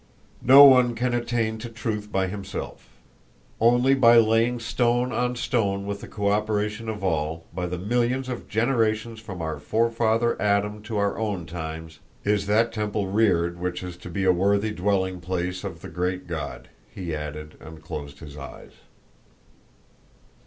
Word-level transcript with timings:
"No 0.41 0.63
one 0.65 0.95
can 0.95 1.13
attain 1.13 1.59
to 1.59 1.69
truth 1.69 2.11
by 2.11 2.25
himself. 2.25 2.89
Only 3.59 3.93
by 3.93 4.17
laying 4.17 4.59
stone 4.59 5.11
on 5.11 5.35
stone 5.35 5.85
with 5.85 6.01
the 6.01 6.07
cooperation 6.07 6.89
of 6.89 7.03
all, 7.03 7.45
by 7.53 7.67
the 7.67 7.77
millions 7.77 8.27
of 8.27 8.47
generations 8.47 9.19
from 9.19 9.43
our 9.43 9.59
forefather 9.59 10.41
Adam 10.41 10.81
to 10.81 10.97
our 10.97 11.19
own 11.19 11.45
times, 11.45 11.99
is 12.23 12.47
that 12.47 12.71
temple 12.73 13.09
reared 13.11 13.59
which 13.59 13.83
is 13.83 13.95
to 13.97 14.09
be 14.09 14.23
a 14.23 14.33
worthy 14.33 14.71
dwelling 14.71 15.19
place 15.21 15.63
of 15.63 15.81
the 15.81 15.87
Great 15.87 16.25
God," 16.25 16.69
he 16.89 17.13
added, 17.13 17.55
and 17.59 17.83
closed 17.83 18.21
his 18.21 18.35
eyes. 18.35 18.71